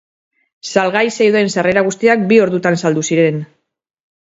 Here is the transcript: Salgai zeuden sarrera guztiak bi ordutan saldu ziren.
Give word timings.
Salgai 0.75 1.03
zeuden 1.17 1.53
sarrera 1.57 1.85
guztiak 1.91 2.27
bi 2.35 2.43
ordutan 2.49 2.83
saldu 2.87 3.09
ziren. 3.13 3.43